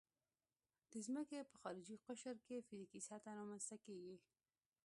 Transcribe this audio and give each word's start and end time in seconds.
د 0.91 0.93
ځمکې 1.07 1.39
په 1.51 1.55
خارجي 1.61 1.95
قشر 2.07 2.35
کې 2.45 2.65
فزیکي 2.67 2.99
سطحه 3.07 3.33
رامنځته 3.39 3.75
کیږي 3.85 4.15